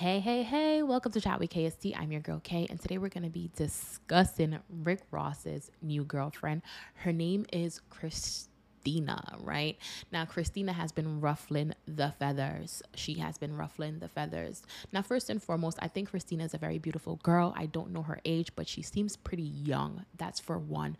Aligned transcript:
Hey, 0.00 0.18
hey, 0.18 0.44
hey, 0.44 0.82
welcome 0.82 1.12
to 1.12 1.20
Chat 1.20 1.38
with 1.38 1.50
KST. 1.50 1.94
I'm 1.94 2.10
your 2.10 2.22
girl 2.22 2.40
Kay, 2.42 2.66
and 2.70 2.80
today 2.80 2.96
we're 2.96 3.10
going 3.10 3.24
to 3.24 3.28
be 3.28 3.50
discussing 3.54 4.58
Rick 4.70 5.02
Ross's 5.10 5.70
new 5.82 6.04
girlfriend. 6.04 6.62
Her 6.94 7.12
name 7.12 7.44
is 7.52 7.82
Christina, 7.90 9.36
right? 9.40 9.76
Now, 10.10 10.24
Christina 10.24 10.72
has 10.72 10.90
been 10.90 11.20
ruffling 11.20 11.74
the 11.86 12.14
feathers. 12.18 12.82
She 12.94 13.18
has 13.18 13.36
been 13.36 13.54
ruffling 13.54 13.98
the 13.98 14.08
feathers. 14.08 14.62
Now, 14.90 15.02
first 15.02 15.28
and 15.28 15.42
foremost, 15.42 15.78
I 15.82 15.88
think 15.88 16.08
Christina 16.08 16.44
is 16.44 16.54
a 16.54 16.58
very 16.58 16.78
beautiful 16.78 17.16
girl. 17.16 17.52
I 17.54 17.66
don't 17.66 17.92
know 17.92 18.00
her 18.00 18.20
age, 18.24 18.52
but 18.56 18.66
she 18.66 18.80
seems 18.80 19.18
pretty 19.18 19.42
young. 19.42 20.06
That's 20.16 20.40
for 20.40 20.56
one. 20.56 20.96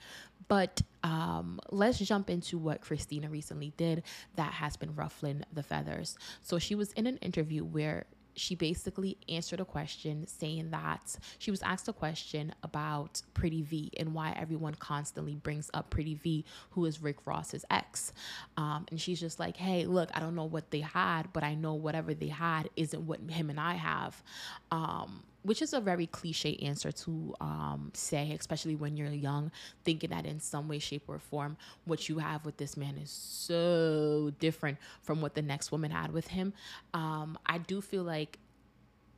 But 0.48 0.82
um, 1.02 1.58
let's 1.70 2.00
jump 2.00 2.28
into 2.28 2.58
what 2.58 2.82
Christina 2.82 3.30
recently 3.30 3.72
did 3.78 4.02
that 4.36 4.52
has 4.52 4.76
been 4.76 4.94
ruffling 4.94 5.42
the 5.50 5.62
feathers. 5.62 6.18
So, 6.42 6.58
she 6.58 6.74
was 6.74 6.92
in 6.92 7.06
an 7.06 7.16
interview 7.16 7.64
where 7.64 8.04
she 8.40 8.54
basically 8.54 9.18
answered 9.28 9.60
a 9.60 9.64
question 9.66 10.26
saying 10.26 10.70
that 10.70 11.16
she 11.38 11.50
was 11.50 11.60
asked 11.60 11.88
a 11.88 11.92
question 11.92 12.54
about 12.62 13.20
Pretty 13.34 13.60
V 13.60 13.90
and 13.98 14.14
why 14.14 14.34
everyone 14.34 14.74
constantly 14.74 15.34
brings 15.34 15.70
up 15.74 15.90
Pretty 15.90 16.14
V, 16.14 16.46
who 16.70 16.86
is 16.86 17.02
Rick 17.02 17.26
Ross's 17.26 17.66
ex. 17.70 18.14
Um, 18.56 18.86
and 18.90 18.98
she's 18.98 19.20
just 19.20 19.38
like, 19.38 19.58
hey, 19.58 19.84
look, 19.84 20.08
I 20.14 20.20
don't 20.20 20.34
know 20.34 20.46
what 20.46 20.70
they 20.70 20.80
had, 20.80 21.32
but 21.34 21.44
I 21.44 21.54
know 21.54 21.74
whatever 21.74 22.14
they 22.14 22.28
had 22.28 22.70
isn't 22.76 23.06
what 23.06 23.20
him 23.28 23.50
and 23.50 23.60
I 23.60 23.74
have. 23.74 24.22
Um, 24.70 25.22
which 25.42 25.62
is 25.62 25.72
a 25.72 25.80
very 25.80 26.06
cliche 26.06 26.56
answer 26.56 26.92
to 26.92 27.34
um, 27.40 27.90
say, 27.94 28.36
especially 28.38 28.76
when 28.76 28.96
you're 28.96 29.08
young, 29.08 29.50
thinking 29.84 30.10
that 30.10 30.26
in 30.26 30.40
some 30.40 30.68
way, 30.68 30.78
shape, 30.78 31.04
or 31.08 31.18
form, 31.18 31.56
what 31.84 32.08
you 32.08 32.18
have 32.18 32.44
with 32.44 32.56
this 32.56 32.76
man 32.76 32.96
is 32.98 33.10
so 33.10 34.32
different 34.38 34.78
from 35.02 35.20
what 35.20 35.34
the 35.34 35.42
next 35.42 35.72
woman 35.72 35.90
had 35.90 36.12
with 36.12 36.28
him. 36.28 36.52
Um, 36.94 37.38
I 37.46 37.58
do 37.58 37.80
feel 37.80 38.02
like 38.02 38.38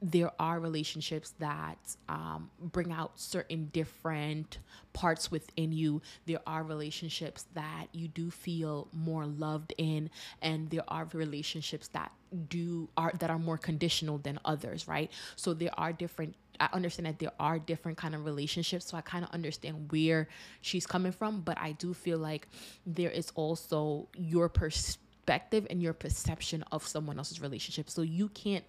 there 0.03 0.33
are 0.41 0.59
relationships 0.59 1.33
that 1.39 1.79
um, 2.09 2.51
bring 2.61 2.91
out 2.91 3.21
certain 3.21 3.67
different 3.67 4.59
parts 4.93 5.31
within 5.31 5.73
you. 5.73 6.03
There 6.27 6.41
are 6.45 6.65
relationships 6.65 7.47
that 7.55 7.87
you 7.93 8.09
do 8.09 8.31
feel 8.31 8.89
more 8.93 9.25
loved 9.27 9.73
in, 9.79 10.11
and 10.43 10.69
there 10.71 10.85
are 10.89 11.09
relationships 11.13 11.89
that 11.89 12.11
do 12.49 12.89
are 12.97 13.13
that 13.21 13.31
are 13.31 13.39
more 13.39 13.59
conditional 13.59 14.19
than 14.19 14.41
others, 14.45 14.89
right? 14.89 15.11
So 15.37 15.55
there 15.55 15.79
are 15.79 15.93
different 15.93 16.35
I 16.61 16.69
understand 16.73 17.07
that 17.07 17.19
there 17.19 17.33
are 17.39 17.59
different 17.59 17.97
kind 17.99 18.15
of 18.15 18.25
relationships, 18.25 18.87
so 18.87 18.97
I 18.97 19.01
kind 19.01 19.25
of 19.25 19.31
understand 19.31 19.91
where 19.91 20.29
she's 20.61 20.87
coming 20.87 21.13
from, 21.13 21.41
but 21.41 21.59
I 21.59 21.73
do 21.73 21.95
feel 21.95 22.19
like 22.19 22.49
there 22.87 23.11
is 23.11 23.33
also 23.35 24.09
your 24.17 24.49
perspective 24.49 25.67
and 25.71 25.83
your 25.83 25.93
perception 25.93 26.65
of 26.71 26.87
someone 26.87 27.19
else's 27.19 27.41
relationship. 27.41 27.89
So 27.89 28.03
you 28.03 28.29
can't 28.29 28.65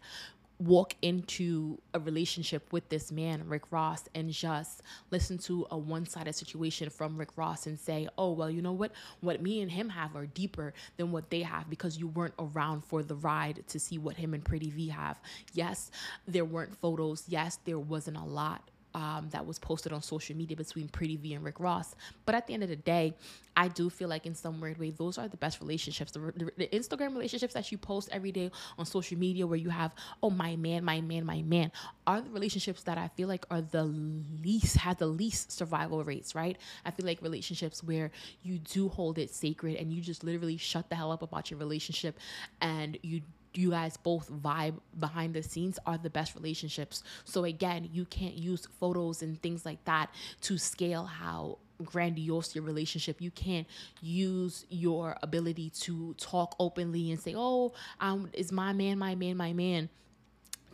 walk 0.60 0.96
into 1.02 1.80
a 1.94 2.00
relationship 2.00 2.72
with 2.72 2.88
this 2.90 3.12
man, 3.12 3.48
Rick 3.48 3.72
Ross, 3.72 4.06
and 4.16 4.30
just 4.30 4.82
listen 5.12 5.38
to 5.40 5.68
a 5.72 5.78
one 5.78 6.06
sided 6.06 6.36
situation 6.36 6.90
from 6.90 7.18
Rick 7.18 7.30
Ross 7.36 7.68
and 7.68 7.80
say, 7.80 8.08
oh, 8.18 8.32
well, 8.32 8.50
you 8.50 8.62
know 8.62 8.72
what? 8.72 8.92
What 9.22 9.42
me 9.42 9.62
and 9.62 9.72
him 9.72 9.90
have 9.90 10.16
are 10.16 10.26
deeper 10.26 10.74
than 10.98 11.12
what 11.12 11.30
they 11.30 11.42
have 11.42 11.70
because 11.70 11.98
you 11.98 12.08
weren't 12.08 12.36
around 12.40 12.84
for 12.84 13.04
the 13.04 13.16
ride 13.16 13.64
to 13.68 13.80
see 13.80 13.98
what 13.98 14.18
him 14.18 14.34
and 14.34 14.44
Pretty 14.44 14.70
V 14.70 14.90
have. 14.90 15.20
Yes, 15.54 15.92
there 16.28 16.46
weren't 16.46 16.76
photos. 16.80 17.24
Yes, 17.28 17.60
there 17.66 17.80
wasn't 17.80 18.18
a 18.18 18.24
lot 18.24 18.70
um, 18.94 19.28
that 19.32 19.46
was 19.46 19.60
posted 19.60 19.92
on 19.92 20.02
social 20.02 20.36
media 20.36 20.56
between 20.56 20.88
Pretty 20.88 21.18
V 21.18 21.34
and 21.34 21.44
Rick 21.44 21.60
Ross. 21.60 21.96
But 22.26 22.36
at 22.36 22.48
the 22.48 22.54
end 22.54 22.64
of 22.64 22.70
the 22.70 22.76
day, 22.76 23.16
I 23.56 23.68
do 23.68 23.90
feel 23.90 24.08
like 24.08 24.26
in 24.26 24.36
some 24.36 24.60
weird 24.60 24.78
way, 24.78 24.92
those 24.92 25.18
are 25.18 25.28
the 25.28 25.38
best 25.38 25.60
relationships. 25.60 26.12
The, 26.12 26.20
the, 26.20 26.52
the, 26.58 26.68
Instagram 26.68 27.14
relationships 27.14 27.54
that 27.54 27.72
you 27.72 27.78
post 27.78 28.10
every 28.12 28.32
day 28.32 28.52
on 28.78 28.86
social 28.86 29.18
media, 29.18 29.46
where 29.46 29.58
you 29.58 29.70
have, 29.70 29.92
oh, 30.22 30.30
my 30.30 30.56
man, 30.56 30.84
my 30.84 31.02
man, 31.02 31.26
my 31.26 31.42
man, 31.44 31.72
are 32.08 32.22
the 32.22 32.30
relationships 32.32 32.84
that 32.84 32.98
I 32.98 33.10
feel 33.10 33.28
like 33.28 33.46
are 33.52 33.62
the 33.62 33.84
least, 33.84 34.78
have 34.78 34.98
the 34.98 35.08
least 35.08 35.52
survival 35.52 36.04
rates, 36.04 36.34
right? 36.36 36.58
I 36.86 36.92
feel 36.92 37.06
like 37.06 37.22
relationships 37.22 37.84
where 37.84 38.12
you 38.42 38.58
do 38.60 38.90
hold 38.90 39.18
it 39.18 39.30
sacred 39.30 39.78
and 39.78 39.94
you 39.94 40.02
just 40.02 40.24
literally 40.24 40.58
shut 40.58 40.90
the 40.90 40.96
hell 40.96 41.12
up 41.12 41.22
about 41.22 41.52
your 41.52 41.60
relationship 41.60 42.18
and 42.62 42.98
you 43.04 43.22
you 43.58 43.72
guys 43.72 43.98
both 43.98 44.30
vibe 44.32 44.76
behind 45.00 45.34
the 45.34 45.44
scenes 45.44 45.80
are 45.86 45.98
the 45.98 46.10
best 46.10 46.36
relationships. 46.36 47.04
So 47.24 47.46
again, 47.46 47.90
you 47.92 48.06
can't 48.06 48.36
use 48.36 48.68
photos 48.80 49.22
and 49.22 49.42
things 49.42 49.66
like 49.66 49.84
that 49.86 50.10
to 50.42 50.58
scale 50.58 51.06
how 51.06 51.60
grandiose 51.84 52.56
your 52.56 52.64
relationship. 52.64 53.22
You 53.22 53.32
can't 53.32 53.68
use 54.02 54.66
your 54.70 55.18
ability 55.22 55.72
to 55.82 56.14
talk 56.16 56.56
openly 56.60 57.12
and 57.12 57.20
say, 57.20 57.34
"Oh, 57.36 57.74
um, 58.00 58.30
is 58.34 58.52
my 58.52 58.74
man, 58.74 58.98
my 59.00 59.16
man, 59.16 59.38
my 59.38 59.54
man." 59.54 59.90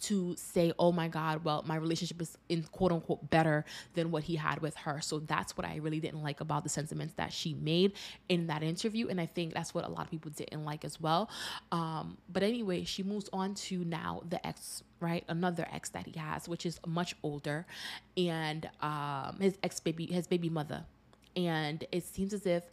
To 0.02 0.36
say, 0.38 0.72
oh 0.80 0.92
my 0.92 1.08
God, 1.08 1.44
well, 1.44 1.64
my 1.68 1.76
relationship 1.76 2.22
is 2.22 2.38
in 2.48 2.64
quote 2.64 2.92
unquote 2.92 3.30
better 3.30 3.66
than 3.94 4.12
what 4.12 4.24
he 4.24 4.36
had 4.36 4.62
with 4.62 4.76
her. 4.78 5.02
So 5.02 5.20
that's 5.20 5.58
what 5.58 5.66
I 5.66 5.78
really 5.78 6.00
didn't 6.00 6.24
like 6.24 6.42
about 6.42 6.64
the 6.64 6.70
sentiments 6.70 7.14
that 7.16 7.34
she 7.34 7.54
made 7.54 7.94
in 8.28 8.48
that 8.48 8.64
interview. 8.64 9.08
And 9.08 9.20
I 9.20 9.26
think 9.26 9.54
that's 9.54 9.74
what 9.74 9.86
a 9.86 9.90
lot 9.90 10.06
of 10.06 10.12
people 10.12 10.32
didn't 10.32 10.66
like 10.66 10.86
as 10.86 11.00
well. 11.00 11.30
Um, 11.72 12.18
but 12.32 12.44
anyway, 12.44 12.84
she 12.84 13.04
moves 13.04 13.30
on 13.34 13.56
to 13.56 13.84
now 13.84 14.24
the 14.30 14.46
ex 14.46 14.84
right 15.00 15.24
another 15.28 15.66
ex 15.72 15.90
that 15.90 16.06
he 16.06 16.20
has 16.20 16.48
which 16.50 16.66
is 16.66 16.80
much 16.86 17.16
older 17.24 17.66
and 18.18 18.70
um, 18.82 19.38
his 19.40 19.58
ex 19.64 19.80
baby 19.80 20.06
his 20.06 20.28
baby 20.28 20.50
mother 20.50 20.84
and 21.36 21.86
it 21.92 22.04
seems 22.04 22.34
as 22.34 22.46
if 22.46 22.64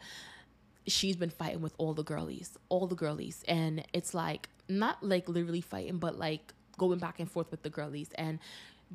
she's 0.87 1.16
been 1.16 1.31
fighting 1.31 1.60
with 1.60 1.75
all 1.78 1.94
the 1.94 2.03
girlies 2.03 2.56
all 2.69 2.87
the 2.87 2.94
girlies 2.94 3.44
and 3.48 3.84
it's 3.93 4.14
like 4.14 4.48
not 4.69 5.03
like 5.03 5.28
literally 5.28 5.60
fighting 5.60 5.98
but 5.98 6.19
like 6.19 6.53
going 6.78 6.98
back 6.98 7.20
and 7.20 7.31
forth 7.31 7.50
with 7.50 7.62
the 7.62 7.70
girlies 7.70 8.09
and 8.16 8.38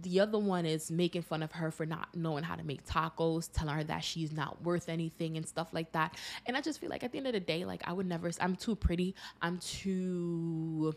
the 0.02 0.20
other 0.22 0.40
one 0.40 0.66
is 0.66 0.90
making 0.90 1.22
fun 1.22 1.44
of 1.44 1.52
her 1.52 1.70
for 1.70 1.86
not 1.86 2.16
knowing 2.16 2.44
how 2.44 2.56
to 2.56 2.64
make 2.64 2.86
tacos, 2.86 3.50
telling 3.52 3.76
her 3.76 3.84
that 3.84 4.04
she's 4.04 4.32
not 4.32 4.64
worth 4.64 4.88
anything 4.88 5.36
and 5.36 5.46
stuff 5.46 5.68
like 5.74 5.92
that. 5.92 6.16
And 6.46 6.56
I 6.56 6.62
just 6.62 6.80
feel 6.80 6.90
like 6.90 7.04
at 7.04 7.12
the 7.12 7.18
end 7.18 7.28
of 7.28 7.34
the 7.34 7.42
day, 7.42 7.66
like 7.66 7.82
I 7.86 7.92
would 7.92 8.06
never, 8.06 8.32
I'm 8.40 8.56
too 8.56 8.76
pretty, 8.76 9.16
I'm 9.42 9.58
too 9.58 10.96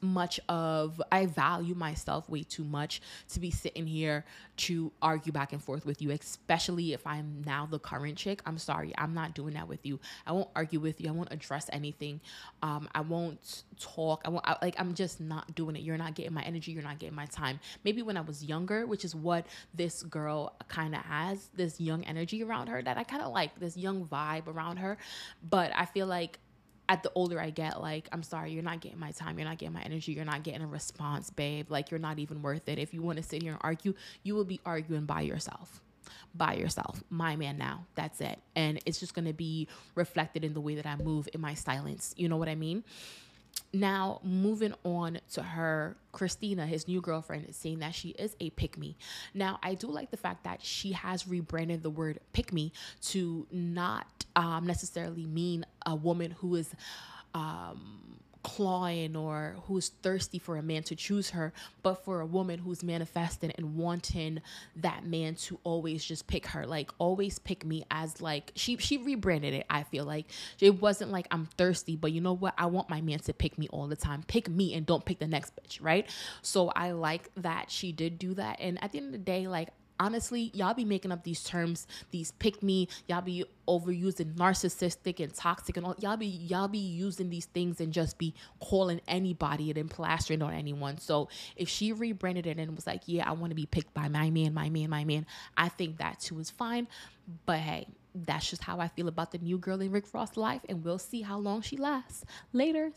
much 0.00 0.38
of 0.48 1.00
I 1.10 1.26
value 1.26 1.74
myself 1.74 2.28
way 2.28 2.42
too 2.42 2.64
much 2.64 3.00
to 3.30 3.40
be 3.40 3.50
sitting 3.50 3.86
here 3.86 4.24
to 4.56 4.92
argue 5.02 5.32
back 5.32 5.52
and 5.52 5.62
forth 5.62 5.84
with 5.84 6.00
you, 6.00 6.10
especially 6.10 6.92
if 6.92 7.06
I'm 7.06 7.42
now 7.44 7.66
the 7.70 7.78
current 7.78 8.16
chick. 8.16 8.40
I'm 8.46 8.58
sorry, 8.58 8.92
I'm 8.96 9.14
not 9.14 9.34
doing 9.34 9.54
that 9.54 9.68
with 9.68 9.84
you. 9.84 10.00
I 10.26 10.32
won't 10.32 10.48
argue 10.54 10.80
with 10.80 11.00
you. 11.00 11.08
I 11.08 11.12
won't 11.12 11.32
address 11.32 11.68
anything. 11.72 12.20
Um, 12.62 12.88
I 12.94 13.00
won't 13.00 13.64
talk. 13.78 14.22
I 14.24 14.30
won't 14.30 14.46
I, 14.46 14.56
like. 14.62 14.74
I'm 14.78 14.94
just 14.94 15.20
not 15.20 15.54
doing 15.54 15.76
it. 15.76 15.82
You're 15.82 15.98
not 15.98 16.14
getting 16.14 16.32
my 16.32 16.42
energy. 16.42 16.72
You're 16.72 16.82
not 16.82 16.98
getting 16.98 17.16
my 17.16 17.26
time. 17.26 17.60
Maybe 17.84 18.02
when 18.02 18.16
I 18.16 18.22
was 18.22 18.44
younger, 18.44 18.86
which 18.86 19.04
is 19.04 19.14
what 19.14 19.46
this 19.74 20.02
girl 20.02 20.54
kind 20.68 20.94
of 20.94 21.02
has, 21.02 21.48
this 21.54 21.80
young 21.80 22.04
energy 22.04 22.42
around 22.42 22.68
her 22.68 22.82
that 22.82 22.96
I 22.96 23.04
kind 23.04 23.22
of 23.22 23.32
like, 23.32 23.58
this 23.58 23.76
young 23.76 24.04
vibe 24.06 24.46
around 24.46 24.78
her. 24.78 24.98
But 25.48 25.72
I 25.74 25.84
feel 25.84 26.06
like 26.06 26.38
at 26.88 27.02
the 27.02 27.10
older 27.14 27.40
I 27.40 27.50
get, 27.50 27.80
like, 27.80 28.08
I'm 28.12 28.22
sorry, 28.22 28.52
you're 28.52 28.62
not 28.62 28.80
getting 28.80 28.98
my 28.98 29.10
time, 29.10 29.38
you're 29.38 29.48
not 29.48 29.58
getting 29.58 29.74
my 29.74 29.82
energy, 29.82 30.12
you're 30.12 30.24
not 30.24 30.42
getting 30.42 30.62
a 30.62 30.66
response, 30.66 31.30
babe. 31.30 31.70
Like, 31.70 31.90
you're 31.90 32.00
not 32.00 32.18
even 32.18 32.42
worth 32.42 32.68
it. 32.68 32.78
If 32.78 32.94
you 32.94 33.02
want 33.02 33.16
to 33.18 33.22
sit 33.22 33.42
here 33.42 33.52
and 33.52 33.60
argue, 33.62 33.94
you 34.22 34.34
will 34.34 34.44
be 34.44 34.60
arguing 34.64 35.04
by 35.04 35.22
yourself. 35.22 35.80
By 36.34 36.54
yourself. 36.54 37.02
My 37.10 37.34
man 37.34 37.58
now. 37.58 37.86
That's 37.94 38.20
it. 38.20 38.38
And 38.54 38.78
it's 38.86 39.00
just 39.00 39.14
going 39.14 39.24
to 39.24 39.32
be 39.32 39.68
reflected 39.94 40.44
in 40.44 40.54
the 40.54 40.60
way 40.60 40.76
that 40.76 40.86
I 40.86 40.96
move 40.96 41.28
in 41.32 41.40
my 41.40 41.54
silence. 41.54 42.14
You 42.16 42.28
know 42.28 42.36
what 42.36 42.48
I 42.48 42.54
mean? 42.54 42.84
Now, 43.72 44.20
moving 44.22 44.74
on 44.84 45.18
to 45.32 45.42
her, 45.42 45.96
Christina, 46.12 46.66
his 46.66 46.86
new 46.86 47.00
girlfriend, 47.00 47.54
saying 47.54 47.80
that 47.80 47.94
she 47.94 48.10
is 48.10 48.36
a 48.40 48.50
pick 48.50 48.78
me. 48.78 48.96
Now, 49.34 49.58
I 49.62 49.74
do 49.74 49.88
like 49.88 50.10
the 50.10 50.16
fact 50.16 50.44
that 50.44 50.62
she 50.62 50.92
has 50.92 51.26
rebranded 51.26 51.82
the 51.82 51.90
word 51.90 52.20
pick 52.32 52.52
me 52.52 52.72
to 53.06 53.46
not 53.50 54.15
um, 54.36 54.66
necessarily 54.66 55.26
mean 55.26 55.66
a 55.84 55.96
woman 55.96 56.30
who 56.30 56.54
is 56.54 56.72
um, 57.34 58.06
clawing 58.46 59.16
or 59.16 59.56
who's 59.66 59.88
thirsty 59.88 60.38
for 60.38 60.56
a 60.56 60.62
man 60.62 60.80
to 60.84 60.94
choose 60.94 61.30
her, 61.30 61.52
but 61.82 62.04
for 62.04 62.20
a 62.20 62.26
woman 62.26 62.60
who's 62.60 62.84
manifesting 62.84 63.50
and 63.58 63.74
wanting 63.74 64.40
that 64.76 65.04
man 65.04 65.34
to 65.34 65.58
always 65.64 66.04
just 66.04 66.28
pick 66.28 66.46
her, 66.46 66.64
like 66.64 66.92
always 66.98 67.40
pick 67.40 67.64
me 67.64 67.84
as 67.90 68.20
like 68.20 68.52
she 68.54 68.76
she 68.76 68.98
rebranded 68.98 69.52
it. 69.52 69.66
I 69.68 69.82
feel 69.82 70.04
like 70.04 70.26
it 70.60 70.80
wasn't 70.80 71.10
like 71.10 71.26
I'm 71.32 71.46
thirsty, 71.58 71.96
but 71.96 72.12
you 72.12 72.20
know 72.20 72.34
what? 72.34 72.54
I 72.56 72.66
want 72.66 72.88
my 72.88 73.00
man 73.00 73.18
to 73.20 73.32
pick 73.32 73.58
me 73.58 73.66
all 73.68 73.88
the 73.88 73.96
time. 73.96 74.22
Pick 74.28 74.48
me 74.48 74.74
and 74.74 74.86
don't 74.86 75.04
pick 75.04 75.18
the 75.18 75.26
next 75.26 75.54
bitch, 75.56 75.78
right? 75.82 76.08
So 76.42 76.68
I 76.68 76.92
like 76.92 77.30
that 77.38 77.68
she 77.70 77.90
did 77.90 78.16
do 78.16 78.34
that. 78.34 78.58
And 78.60 78.80
at 78.80 78.92
the 78.92 78.98
end 78.98 79.06
of 79.08 79.12
the 79.12 79.18
day, 79.18 79.48
like 79.48 79.70
honestly, 79.98 80.50
y'all 80.54 80.74
be 80.74 80.84
making 80.84 81.12
up 81.12 81.24
these 81.24 81.42
terms, 81.42 81.86
these 82.10 82.32
pick 82.32 82.62
me, 82.62 82.88
y'all 83.06 83.22
be 83.22 83.44
overusing 83.68 84.34
narcissistic 84.34 85.22
and 85.22 85.34
toxic 85.34 85.76
and 85.76 85.84
all 85.84 85.96
y'all 85.98 86.16
be 86.16 86.26
y'all 86.26 86.68
be 86.68 86.78
using 86.78 87.30
these 87.30 87.46
things 87.46 87.80
and 87.80 87.92
just 87.92 88.16
be 88.16 88.32
calling 88.60 89.00
anybody 89.08 89.70
and 89.70 89.76
then 89.76 89.88
plastering 89.88 90.42
on 90.42 90.52
anyone. 90.52 90.98
So 90.98 91.28
if 91.56 91.68
she 91.68 91.92
rebranded 91.92 92.46
it 92.46 92.58
and 92.58 92.74
was 92.76 92.86
like, 92.86 93.02
Yeah, 93.06 93.28
I 93.28 93.32
want 93.32 93.50
to 93.50 93.56
be 93.56 93.66
picked 93.66 93.94
by 93.94 94.08
my 94.08 94.30
man, 94.30 94.54
my 94.54 94.70
man, 94.70 94.90
my 94.90 95.04
man, 95.04 95.26
I 95.56 95.68
think 95.68 95.98
that 95.98 96.20
too 96.20 96.38
is 96.38 96.50
fine. 96.50 96.86
But 97.44 97.58
hey, 97.58 97.88
that's 98.14 98.48
just 98.48 98.62
how 98.62 98.80
I 98.80 98.88
feel 98.88 99.08
about 99.08 99.32
the 99.32 99.38
new 99.38 99.58
girl 99.58 99.80
in 99.80 99.90
Rick 99.90 100.06
Ross's 100.12 100.36
life, 100.36 100.62
and 100.68 100.84
we'll 100.84 100.98
see 100.98 101.22
how 101.22 101.38
long 101.38 101.60
she 101.60 101.76
lasts. 101.76 102.24
Laters. 102.54 102.92